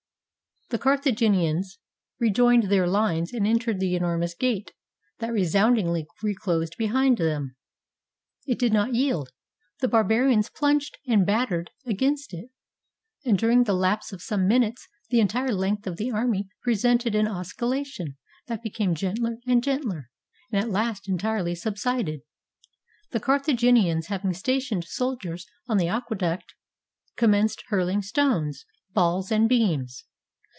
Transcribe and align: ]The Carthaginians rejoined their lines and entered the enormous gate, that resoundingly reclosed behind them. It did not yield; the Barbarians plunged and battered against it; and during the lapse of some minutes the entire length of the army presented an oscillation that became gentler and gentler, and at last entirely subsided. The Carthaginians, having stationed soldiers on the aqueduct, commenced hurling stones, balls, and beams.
]The 0.71 0.79
Carthaginians 0.79 1.79
rejoined 2.17 2.69
their 2.69 2.87
lines 2.87 3.33
and 3.33 3.45
entered 3.45 3.81
the 3.81 3.93
enormous 3.93 4.33
gate, 4.33 4.71
that 5.19 5.33
resoundingly 5.33 6.07
reclosed 6.23 6.77
behind 6.77 7.17
them. 7.17 7.57
It 8.47 8.57
did 8.57 8.71
not 8.71 8.93
yield; 8.95 9.31
the 9.81 9.89
Barbarians 9.89 10.49
plunged 10.49 10.97
and 11.05 11.25
battered 11.25 11.71
against 11.85 12.33
it; 12.33 12.51
and 13.25 13.37
during 13.37 13.65
the 13.65 13.73
lapse 13.73 14.13
of 14.13 14.21
some 14.21 14.47
minutes 14.47 14.87
the 15.09 15.19
entire 15.19 15.53
length 15.53 15.87
of 15.87 15.97
the 15.97 16.09
army 16.09 16.47
presented 16.63 17.15
an 17.15 17.27
oscillation 17.27 18.15
that 18.47 18.63
became 18.63 18.95
gentler 18.95 19.39
and 19.45 19.61
gentler, 19.61 20.09
and 20.53 20.63
at 20.63 20.71
last 20.71 21.09
entirely 21.09 21.53
subsided. 21.53 22.21
The 23.09 23.19
Carthaginians, 23.19 24.07
having 24.07 24.31
stationed 24.33 24.85
soldiers 24.85 25.45
on 25.67 25.75
the 25.75 25.89
aqueduct, 25.89 26.53
commenced 27.17 27.63
hurling 27.67 28.01
stones, 28.01 28.65
balls, 28.93 29.33
and 29.33 29.49
beams. 29.49 30.05